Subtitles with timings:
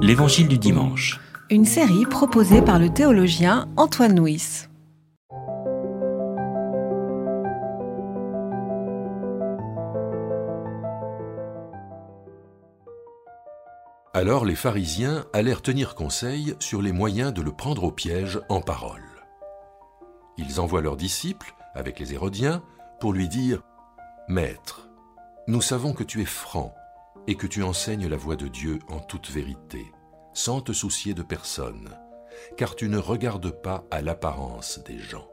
[0.00, 1.20] L'Évangile du dimanche.
[1.50, 4.66] Une série proposée par le théologien Antoine Nuis.
[14.14, 18.60] Alors les pharisiens allèrent tenir conseil sur les moyens de le prendre au piège en
[18.60, 19.02] parole.
[20.38, 22.62] Ils envoient leurs disciples, avec les Hérodiens,
[23.00, 23.62] pour lui dire
[24.28, 24.88] Maître,
[25.46, 26.74] nous savons que tu es franc
[27.28, 29.84] et que tu enseignes la voie de Dieu en toute vérité,
[30.32, 31.90] sans te soucier de personne,
[32.56, 35.28] car tu ne regardes pas à l'apparence des gens.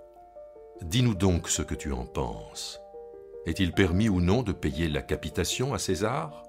[0.82, 2.82] Dis-nous donc ce que tu en penses.
[3.46, 6.44] Est-il permis ou non de payer la capitation à César?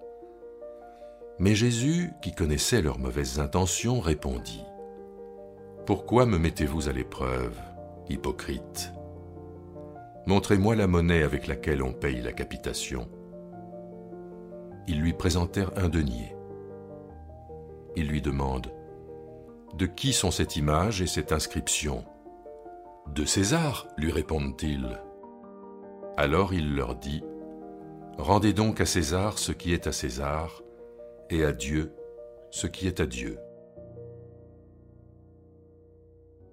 [1.39, 4.65] Mais Jésus, qui connaissait leurs mauvaises intentions, répondit
[5.87, 7.57] Pourquoi me mettez-vous à l'épreuve,
[8.09, 8.93] hypocrite?
[10.27, 13.09] Montrez-moi la monnaie avec laquelle on paye la capitation.
[14.89, 16.37] Ils lui présentèrent un denier.
[17.97, 18.73] Il lui demande
[19.75, 22.05] De qui sont cette image et cette inscription
[23.15, 25.01] De César, lui répondent-ils.
[26.17, 27.23] Alors il leur dit
[28.19, 30.63] Rendez donc à César ce qui est à César
[31.31, 31.93] et à Dieu
[32.51, 33.39] ce qui est à Dieu.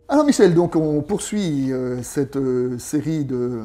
[0.09, 3.63] Alors Michel, donc on poursuit euh, cette euh, série de,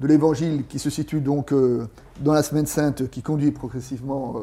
[0.00, 1.86] de l'Évangile qui se situe donc euh,
[2.20, 4.36] dans la semaine sainte qui conduit progressivement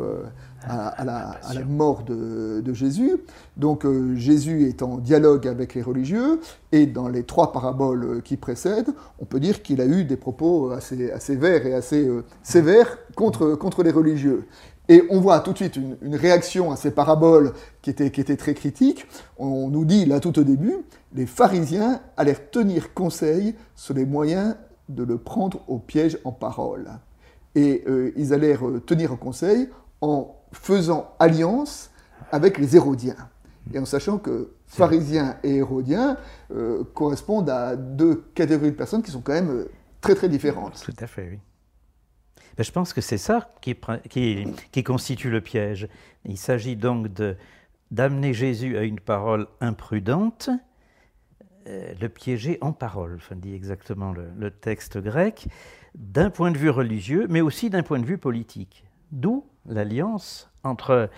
[0.64, 3.17] à, la, mort de, de, Jésus.
[3.55, 6.39] Donc Jésus est en dialogue avec les religieux
[6.72, 10.72] et dans les trois paraboles qui précèdent, on peut dire qu'il a eu des propos
[10.72, 12.09] assez, assez verts et assez
[12.42, 14.47] sévères contre, contre les religieux.
[14.89, 18.53] Et on voit tout de suite une, réaction à ces paraboles qui étaient, qui très
[18.53, 19.05] critiques.
[19.38, 20.75] On nous dit là tout au début,
[21.14, 24.55] les pharisiens allèrent tenir conseil sur les moyens
[24.89, 26.89] de le prendre au piège en parole.
[27.55, 29.69] Et euh, ils allèrent euh, tenir conseil
[30.02, 31.91] en faisant alliance
[32.31, 33.30] avec les Hérodiens.
[33.73, 36.17] Et en sachant que pharisiens et Hérodiens
[36.52, 39.65] euh, correspondent à deux catégories de personnes qui sont quand même
[40.02, 40.81] très très différentes.
[40.83, 41.39] Tout à fait, oui.
[42.58, 43.76] Ben, je pense que c'est ça qui,
[44.71, 45.87] qui, constitue le piège.
[46.26, 47.08] Il s'agit donc
[47.92, 50.49] d'amener Jésus à une parole imprudente,
[51.67, 55.48] le piéger en parole, enfin, dit exactement le, texte grec,
[55.95, 58.86] d'un point de vue religieux, mais aussi d'un point de vue politique.
[59.11, 61.10] D'où l'alliance entre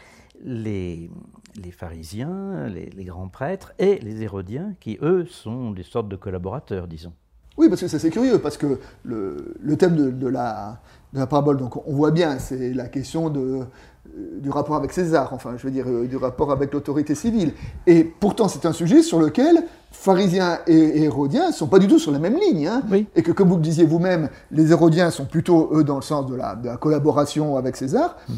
[0.42, 1.10] les,
[1.56, 6.88] les pharisiens, les, grands prêtres et les hérodiens, qui eux sont des sortes de collaborateurs,
[6.88, 7.14] disons.
[7.60, 10.80] Oui, parce que c'est curieux, parce que le, le thème de, de, la,
[11.12, 11.58] de la parabole.
[11.58, 15.68] Donc on voit bien, c'est la question de, euh, du rapport avec César, enfin je
[15.68, 17.52] veux dire euh, du rapport avec l'autorité civile.
[17.86, 22.00] Et pourtant c'est un sujet sur lequel pharisiens et, hérodiens ne sont pas du tout
[22.00, 22.66] sur la même ligne.
[22.66, 22.82] Hein.
[23.14, 26.28] Et que comme vous le disiez vous-même, les hérodiens sont plutôt, eux, dans le sens
[26.28, 28.16] de la, de la collaboration avec César.
[28.30, 28.34] Mm.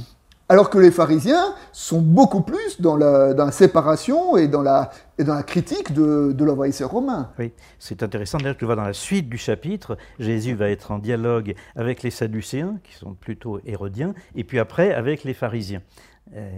[0.51, 4.91] Alors que les pharisiens sont beaucoup plus dans la, séparation et dans la,
[5.43, 7.31] critique de, de romain.
[7.39, 10.99] Oui, c'est intéressant d'ailleurs tu vois dans la suite du chapitre, Jésus va être en
[10.99, 15.83] dialogue avec les Sadducéens, qui sont plutôt hérodiens, et puis après avec les pharisiens.
[16.35, 16.49] Euh,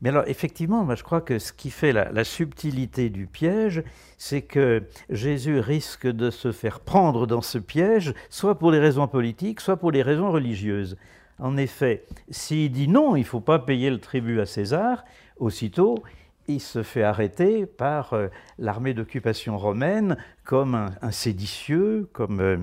[0.00, 3.82] mais alors, effectivement, je crois que ce qui fait la, la subtilité du piège,
[4.16, 9.06] c'est que Jésus risque de se faire prendre dans ce piège, soit pour les raisons
[9.06, 10.96] politiques, soit pour les raisons religieuses.
[11.38, 15.04] En effet, s'il dit non, il ne faut pas payer le tribut à César,
[15.38, 16.02] aussitôt,
[16.46, 18.28] il se fait arrêter par euh,
[18.58, 22.58] l'armée d'occupation romaine comme un, séditieux, comme euh,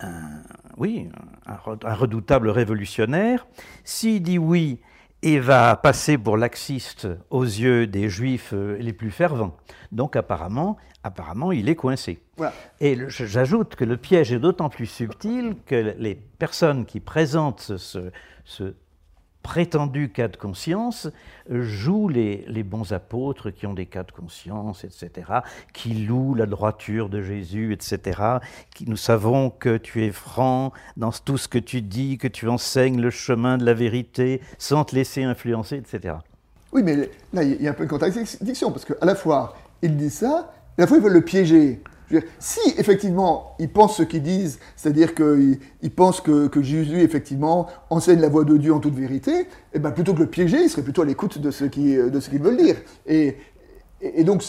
[0.00, 0.42] un,
[0.76, 1.08] oui,
[1.46, 3.46] un, redoutable révolutionnaire.
[3.84, 4.80] S'il dit oui,
[5.22, 9.56] et va passer pour laxiste aux yeux des juifs euh, les plus fervents.
[9.92, 12.20] Donc apparemment, apparemment il est coincé.
[12.80, 18.10] Et j'ajoute que le piège est d'autant plus subtil que les personnes qui présentent ce,
[18.44, 18.74] ce
[19.46, 21.08] prétendu cas de conscience
[21.48, 25.30] jouent les, bons apôtres qui ont des cas de conscience, etc.,
[25.72, 28.20] qui louent la droiture de Jésus, etc.,
[28.74, 32.48] qui, nous savons que tu es franc dans tout ce que tu dis, que tu
[32.48, 36.16] enseignes le chemin de la vérité sans te laisser influencer, etc.
[36.72, 39.96] Oui, mais là, il y a un peu de contradiction, parce qu'à la fois, il
[39.96, 41.80] dit ça, à la fois, ils veulent le piéger
[42.38, 48.28] si effectivement ils pensent ce qu'ils disent, c'est-à-dire qu'ils pensent que, Jésus effectivement enseigne la
[48.28, 51.02] voie de Dieu en toute vérité, eh ben, plutôt que le piéger, ils seraient plutôt
[51.02, 52.76] à l'écoute de ce qu'ils veulent dire.
[53.06, 53.36] Et,
[54.24, 54.42] donc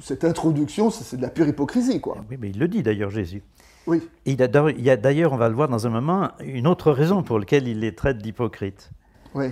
[0.00, 2.00] cette introduction, c'est de la pure hypocrisie.
[2.00, 2.18] Quoi.
[2.30, 3.42] Oui, mais il le dit d'ailleurs Jésus.
[3.86, 4.02] Oui.
[4.24, 7.38] il y a d'ailleurs, on va le voir dans un moment, une autre raison pour
[7.38, 8.90] laquelle il les traite d'hypocrites.
[9.34, 9.46] Oui.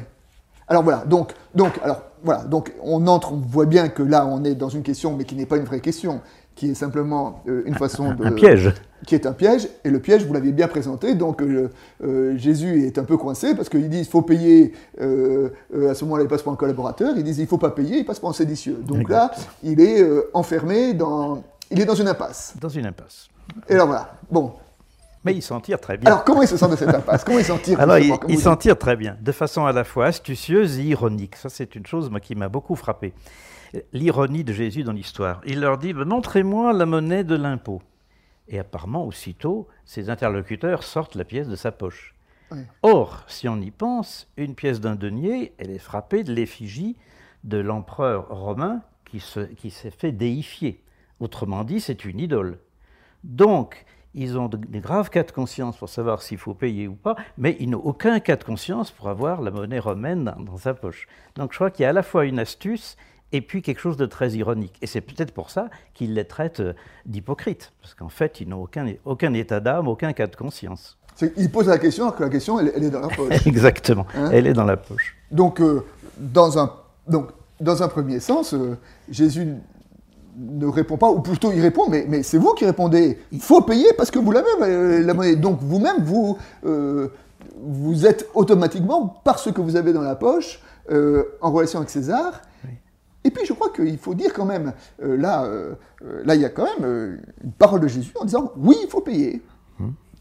[0.68, 4.44] Alors voilà, donc, donc, alors, voilà, donc on entre, on voit bien que là on
[4.44, 6.20] est dans une question, mais qui n'est pas une vraie question,
[6.54, 8.24] qui est simplement euh, une façon de...
[8.24, 8.72] Un piège.
[9.06, 11.70] Qui est un piège, et le piège, vous l'aviez bien présenté, donc euh,
[12.02, 15.02] euh, Jésus est un peu coincé, parce qu'il dit il faut payer, à
[15.94, 18.18] ce moment-là il passe pour un collaborateur, il dit il faut pas payer, il passe
[18.18, 18.78] pour un séditieux.
[18.86, 19.30] Donc là,
[19.62, 20.02] il est
[20.32, 21.42] enfermé dans...
[21.70, 22.54] Il est dans une impasse.
[22.60, 23.28] Dans une impasse.
[23.68, 24.52] Et alors voilà, bon.
[25.24, 26.10] Mais il s'en tire très bien.
[26.10, 27.24] Alors comment il se sent de cette impasse?
[27.24, 28.60] Comment il s'en tire Alors, il, justement, comme il vous s'en dites?
[28.60, 31.36] tire très bien, de façon à la fois astucieuse et ironique.
[31.36, 33.12] Ça, c'est une chose moi, qui m'a beaucoup frappé.
[33.92, 35.40] L'ironie de Jésus dans l'histoire.
[35.46, 37.82] Il leur dit Montrez-moi la monnaie de l'impôt.
[38.48, 42.14] Et apparemment, aussitôt, ses interlocuteurs sortent la pièce de sa poche.
[42.52, 42.58] Oui.
[42.82, 46.96] Or, si on y pense, une pièce d'un denier, elle est frappée de l'effigie
[47.42, 50.82] de l'empereur romain qui, se- qui s'est fait déifier.
[51.20, 52.58] Autrement dit, c'est une idole.
[53.24, 53.84] Donc,
[54.14, 57.16] ils ont de- des graves cas de conscience pour savoir s'il faut payer ou pas,
[57.38, 61.06] mais ils n'ont aucun cas de conscience pour avoir la monnaie romaine dans, sa poche.
[61.36, 62.96] Donc, je crois qu'il y a à la fois une astuce
[63.32, 64.76] et puis quelque chose de très ironique.
[64.82, 66.72] Et c'est peut-être pour ça qu'ils les traitent euh,
[67.06, 70.96] d'hypocrites, parce qu'en fait, ils n'ont aucun, aucun état d'âme, aucun cas de conscience.
[71.16, 73.34] C'est- Il pose la question alors que la question, elle, elle est dans la poche.
[73.46, 74.06] Exactement.
[74.14, 75.16] Hein Elle est dans la poche.
[75.32, 75.84] Donc, euh,
[76.18, 76.72] dans, un,
[77.08, 78.76] donc dans un premier sens, euh,
[79.10, 79.54] Jésus
[80.36, 83.18] ne répond pas, ou plutôt il répond, mais, mais c'est vous qui répondez.
[83.32, 85.36] Il faut payer parce que vous l'avez, euh, la monnaie.
[85.36, 86.36] Donc vous-même, vous,
[86.66, 87.08] euh,
[87.62, 90.60] vous êtes automatiquement, parce que vous avez dans la poche,
[90.90, 92.42] euh, en relation avec César.
[93.26, 95.48] Et puis je crois qu'il faut dire quand même, là,
[96.24, 99.00] là il y a quand même une parole de Jésus en disant oui, il faut
[99.00, 99.40] payer.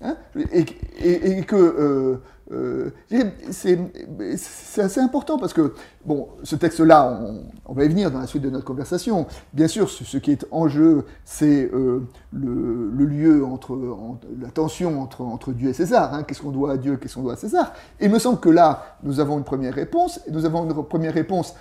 [0.02, 0.16] Hein
[0.54, 0.66] et,
[1.02, 2.20] et- et que
[2.54, 2.92] euh,
[3.58, 5.74] c'est assez important parce que,
[6.06, 7.22] bon, ce texte-là,
[7.66, 9.26] on, va y venir dans la suite de notre conversation.
[9.54, 12.02] Bien sûr, ce, qui est en jeu, c'est euh,
[12.32, 13.78] le, lieu entre,
[14.40, 16.14] la tension entre, Dieu et César.
[16.14, 16.24] hein.
[16.24, 17.74] Qu'est-ce qu'on doit à Dieu, qu'est-ce qu'on doit à César?
[18.00, 20.84] Et il me semble que là, nous avons une première réponse, et nous avons une
[20.84, 21.56] première réponse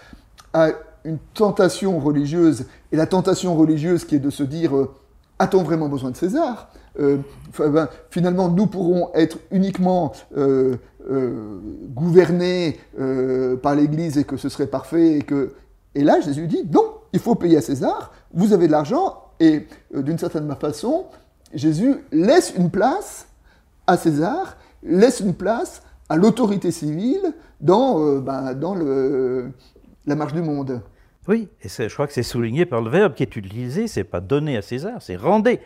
[0.52, 0.68] à
[1.04, 4.94] une tentation religieuse, et la tentation religieuse qui est de se dire euh,
[5.38, 6.68] a-t-on vraiment besoin de César?
[8.10, 10.76] Finalement, nous pourrons être uniquement euh,
[11.10, 11.58] euh,
[11.94, 15.18] gouvernés euh, par l'Église et que ce serait parfait.
[15.96, 19.66] Et, là, Jésus dit non, il faut payer à César, vous avez de l'argent, et
[19.94, 21.06] euh, d'une certaine façon,
[21.54, 23.26] Jésus laisse une place
[23.88, 28.56] à César, laisse une place à l'autorité civile dans, euh, ben,
[30.06, 30.82] la marche du monde.
[31.26, 34.20] Oui, et je crois que c'est souligné par le verbe qui est utilisé, c'est pas
[34.20, 35.60] donner à César, c'est rendez.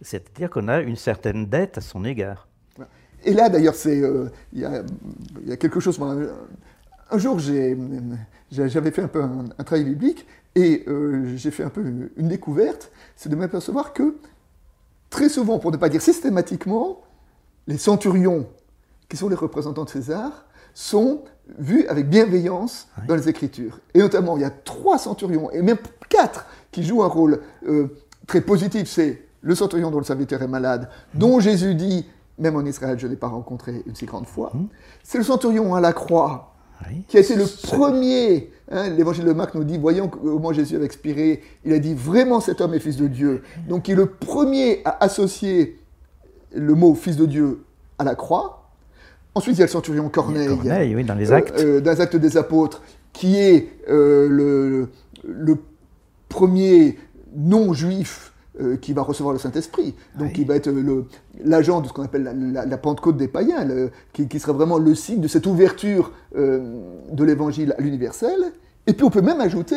[0.00, 2.48] C'est-à-dire qu'on a une certaine dette à son égard.
[3.24, 4.82] Et là, d'ailleurs, euh, il y, a,
[5.42, 5.98] il y a quelque chose.
[7.10, 11.70] un jour, j'avais fait un peu un, un travail biblique et euh, j'ai fait un
[11.70, 14.16] peu une, une découverte, c'est de m'apercevoir que
[15.10, 17.02] très souvent, pour ne pas dire systématiquement,
[17.66, 18.46] les centurions,
[19.08, 21.22] qui sont les représentants de César, sont
[21.58, 23.80] vus avec bienveillance dans les Écritures.
[23.94, 27.88] Et notamment, il y a trois centurions, et même quatre, qui jouent un rôle euh,
[28.26, 28.88] très positif.
[28.88, 32.06] C'est le centurion dont le serviteur est malade, dont Jésus dit,
[32.38, 34.50] même en Israël, je ne l'ai pas rencontré une si grande fois.
[35.02, 36.54] C'est le centurion à la croix,
[36.90, 37.04] Oui.
[37.06, 38.50] qui a été le premier.
[38.72, 41.94] hein, L'évangile de Marc nous dit, voyons au moment Jésus avait expiré, il a dit
[41.94, 43.42] vraiment cet homme est fils de Dieu.
[43.68, 45.78] Donc il est le premier à associer
[46.54, 47.64] le mot fils de Dieu
[47.98, 48.62] à la croix.
[49.36, 51.60] Ensuite, il y a le centurion Corneille, Corneille, oui, dans les euh, actes.
[51.60, 52.80] euh, dans les actes des apôtres,
[53.12, 54.88] qui est euh, le,
[55.24, 55.56] le
[56.28, 56.96] premier
[57.36, 59.94] non-juif euh, qui va recevoir le Saint-Esprit.
[60.18, 60.32] Donc, Oui.
[60.32, 61.04] qui va être le-
[61.44, 64.52] l'agent de ce qu'on appelle la, la- la Pentecôte des païens, le- qui, qui sera
[64.52, 66.78] vraiment le signe de cette ouverture euh,
[67.12, 68.38] de l'évangile à l'universel.
[68.86, 69.76] Et puis, on peut même ajouter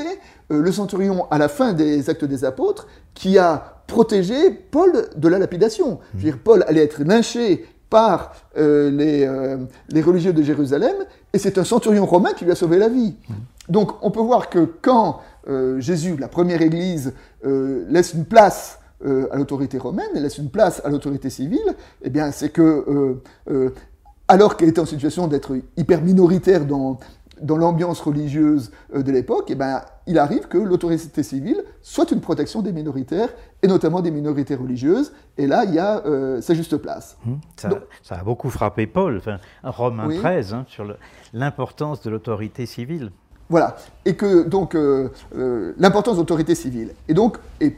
[0.51, 5.27] euh, le centurion à la fin des actes des apôtres, qui a protégé Paul de
[5.29, 5.99] la lapidation.
[6.13, 9.57] Je veux dire, Paul allait être lynché par euh, les, euh,
[9.89, 10.95] les religieux de Jérusalem,
[11.31, 13.15] et c'est un centurion romain qui lui a sauvé la vie.
[13.69, 15.19] Donc on peut voir que quand euh,
[15.79, 17.13] Jésus, la première Église,
[17.45, 21.75] euh, laisse une place euh, à l'autorité romaine, et laisse une place à l'autorité civile,
[22.01, 23.69] eh bien c'est que, euh, euh,
[24.27, 26.97] alors qu'elle était en situation d'être hyper minoritaire dans,
[27.41, 32.21] dans l'ambiance religieuse euh, de l'époque, eh ben, il arrive que l'autorité civile soit une
[32.21, 33.29] protection des minoritaires,
[33.61, 37.17] et notamment des minorités religieuses, et là il y a euh, sa juste place.
[37.27, 40.17] Hum, Ça, donc- ça a beaucoup frappé Paul, enfin, Romain Oui.
[40.17, 40.83] 13, hein, sur
[41.33, 43.11] l'importance de l'autorité civile.
[43.49, 43.75] Voilà.
[44.05, 46.93] Et que donc euh, euh, l'importance de l'autorité civile.
[47.07, 47.75] Et donc, et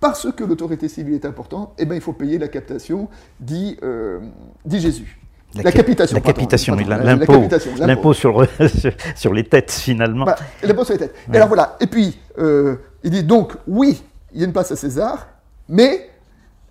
[0.00, 3.08] parce que l'autorité civile est importante, eh ben, il faut payer la captation,
[3.38, 4.20] dit, euh,
[4.64, 5.18] dit Jésus.
[5.54, 5.64] La.
[5.64, 7.42] La capitation, la- capitation, l'impôt.
[7.78, 8.46] L'impôt sur,
[9.16, 10.24] sur- les têtes, finalement.
[10.62, 11.14] L'impôt sur les têtes.
[11.28, 11.34] Ouais.
[11.34, 11.76] Et alors voilà.
[11.80, 14.00] Et puis, il dit donc, oui,
[14.32, 15.26] il y a une place à César,
[15.68, 16.08] mais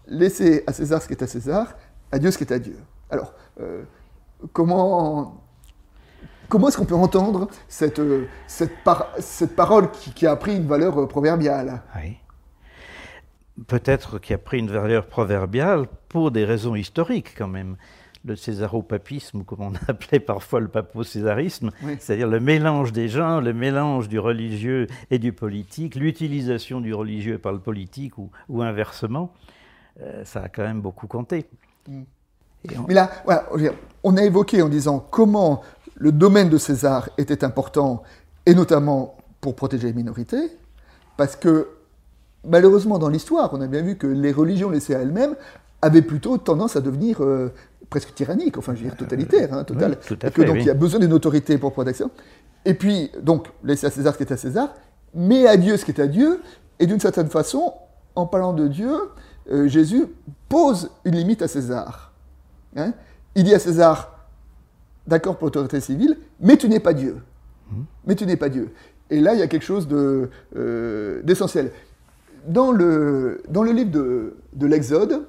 [0.07, 1.75] laissez à César ce qui est à César,
[2.11, 2.77] à Dieu ce qui est à Dieu.
[3.09, 3.33] Alors,
[4.53, 5.41] comment,
[6.49, 8.01] comment est-ce qu'on peut entendre cette,
[8.47, 8.73] cette,
[9.19, 11.81] cette parole qui, a pris une valeur proverbiale?
[11.95, 12.17] Oui.
[13.67, 17.77] Peut-être qui a pris une valeur proverbiale pour des raisons historiques quand même
[18.25, 24.09] le césaropapisme, comme on appelait parfois le papo-césarisme, c'est-à-dire le mélange des gens, le mélange
[24.09, 29.33] du religieux et du politique, l'utilisation du religieux par le politique ou, inversement,
[30.01, 31.45] euh, ça a quand même beaucoup compté.
[31.87, 32.03] Mm.
[32.87, 33.09] Mais là,
[34.03, 35.61] on a évoqué en disant comment
[35.99, 38.03] le domaine de César était important,
[38.45, 40.57] et notamment pour protéger les minorités,
[41.17, 41.67] parce que
[42.45, 45.35] malheureusement dans l'histoire, on a bien vu que les religions laissées à elles-mêmes
[45.81, 47.51] avaient plutôt tendance à devenir euh,
[47.89, 49.97] presque tyrannique, enfin je veux dire totalitaire, hein, total.
[49.99, 52.09] que donc il y a besoin d'une autorité pour protection.
[52.65, 54.73] Et puis, donc, laisser à César ce qui est à César,
[55.13, 56.41] mais à Dieu ce qui est à Dieu,
[56.79, 57.73] et d'une certaine façon,
[58.15, 58.93] en parlant de Dieu,
[59.51, 60.07] euh, Jésus
[60.47, 62.13] pose une limite à César.
[62.75, 62.93] Hein.
[63.35, 64.18] il dit à César,
[65.07, 67.17] d'accord pour l'autorité civile, mais tu n'es pas Dieu.
[67.71, 67.81] Mmh.
[68.05, 68.71] Mais tu n'es pas Dieu.
[69.09, 71.71] Et là, il y a quelque chose euh, d'essentiel.
[72.47, 75.27] dans, le, dans le livre de, de l'Exode,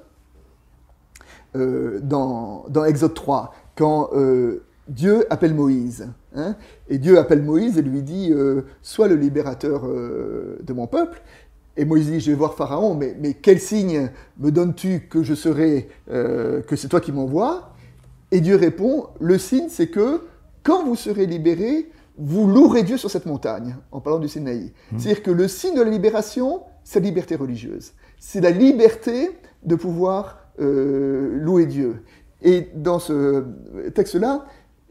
[1.55, 6.07] euh, dans, dans, Exode 3, quand euh, Dieu appelle Moïse.
[6.35, 6.55] Hein,
[6.87, 8.33] et Dieu appelle Moïse et lui dit
[8.81, 11.21] Sois le libérateur de mon peuple.
[11.75, 14.09] Et Moïse dit Je vais voir Pharaon, mais, mais quel signe
[14.39, 17.70] me donnes-tu que je serai, que c'est toi qui m'envoies
[18.31, 20.21] Et Dieu répond Le signe, c'est que
[20.63, 24.71] quand vous serez libérés, vous louerez Dieu sur cette montagne, en parlant du Sinaï.
[24.91, 24.99] Mmh.
[24.99, 27.93] C'est-à-dire que le signe de la libération, c'est la liberté religieuse.
[28.19, 29.31] C'est la liberté
[29.63, 32.03] de pouvoir euh, louer Dieu.
[32.41, 33.45] Et dans ce
[33.93, 34.45] texte-là,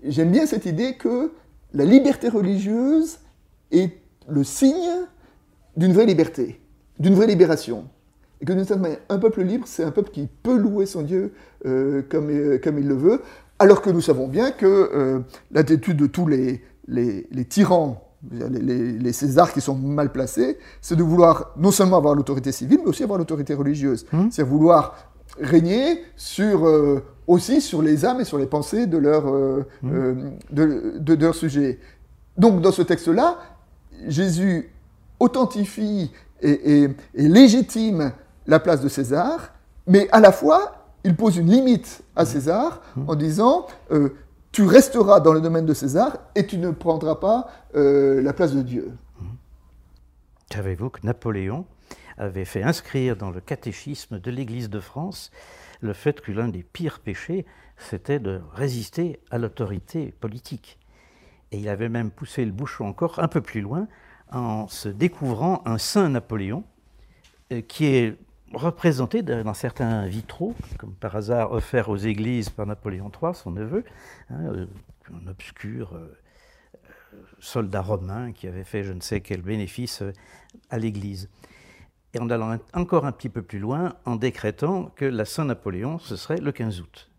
[0.04, 1.32] j'aime bien cette idée que
[1.72, 3.18] la liberté religieuse
[3.70, 3.92] est
[4.28, 5.06] le signe
[5.76, 6.60] d'une vraie liberté,
[6.98, 7.84] d'une vraie libération.
[8.40, 11.02] Et que d'une certaine manière, un peuple libre, c'est un peuple qui peut louer son
[11.02, 11.32] Dieu
[11.66, 13.20] euh, comme, euh, comme, il le veut,
[13.58, 19.52] alors que nous savons bien que l'attitude de tous les, les, tyrans, les, les, Césars
[19.52, 23.18] qui sont mal placés, c'est de vouloir non seulement avoir l'autorité civile, mais aussi avoir
[23.18, 24.06] l'autorité religieuse.
[24.12, 24.28] Mmh.
[24.30, 29.28] C'est vouloir régner sur, euh, aussi sur les âmes et sur les pensées de leurs
[29.28, 29.90] euh, mmh.
[29.92, 31.78] euh, de, de, sujets.
[32.36, 33.38] Donc dans ce texte-là,
[34.06, 34.70] Jésus
[35.18, 36.10] authentifie
[36.42, 38.12] et, légitime
[38.50, 39.52] la place de César,
[39.86, 42.26] mais à la fois, il pose une limite à mmh.
[42.26, 43.08] César mmh.
[43.08, 43.66] en disant
[44.52, 48.60] tu resteras dans le domaine de César et tu ne prendras pas la place de
[48.60, 48.92] Dieu.
[50.52, 51.64] Savez-vous que Napoléon
[52.18, 55.30] avait fait inscrire dans le catéchisme de l'Église de France
[55.80, 57.46] le fait que l'un des pires péchés,
[57.78, 60.78] c'était de résister à l'autorité politique.
[61.52, 63.88] Et il avait même poussé le bouchon encore un peu plus loin
[64.30, 66.64] en se découvrant un saint Napoléon
[67.52, 68.16] euh, qui est
[68.52, 73.84] représenté dans certains vitraux, comme par hasard offert aux églises par Napoléon III, son neveu,
[74.30, 74.66] hein, euh,
[75.12, 76.18] un obscur euh,
[77.38, 80.02] soldat romain qui avait fait je ne sais quel bénéfice
[80.68, 81.28] à l'Église
[82.14, 86.16] et en allant encore un petit peu plus loin, en décrétant que la Saint-Napoléon, ce
[86.16, 87.10] serait le 15 août.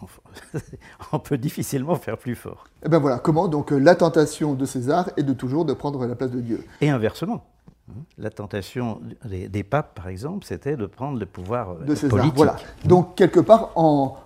[1.12, 2.66] On peut difficilement faire plus fort.
[2.82, 5.72] Et eh ben voilà, comment donc euh, la tentation de César est de toujours de
[5.72, 6.64] prendre la place de Dieu?
[6.80, 7.46] Et inversement.
[7.88, 12.10] Hein, la tentation des, papes, par exemple, c'était de prendre le pouvoir euh, de César.
[12.10, 12.36] Politique.
[12.36, 12.56] Voilà.
[12.84, 14.16] Donc, quelque part, en,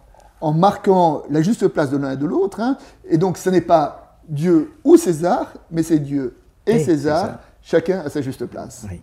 [0.41, 3.61] en marquant la juste place de l'un et de l'autre, hein, et donc ce n'est
[3.61, 6.37] pas Dieu ou César, mais c'est Dieu
[6.67, 8.87] et, César, chacun à sa juste place.
[8.91, 9.01] Oui.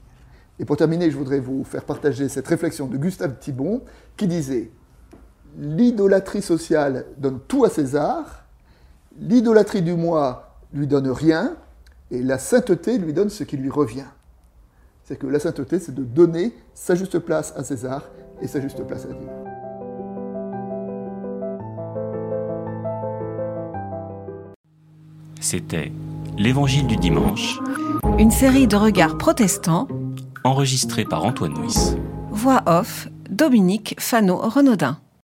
[0.59, 3.81] Et pour terminer, je voudrais vous faire partager cette réflexion de Gustave Thibon
[4.15, 4.71] qui disait
[5.59, 8.45] L'idolâtrie sociale donne tout à César,
[9.19, 11.55] l'idolâtrie du moi lui donne rien,
[12.11, 14.05] et la sainteté lui donne ce qui lui revient.
[15.07, 18.03] C'est que la sainteté, c'est de donner sa juste place à César
[18.41, 19.29] et sa juste place à Dieu.
[25.39, 25.93] C'était
[26.37, 27.57] l'Évangile du dimanche.
[28.19, 29.87] Une série de regards protestants
[30.43, 31.95] enregistré par Antoine Nuis.
[32.31, 34.97] Voix off, Dominique Fano-Renaudin.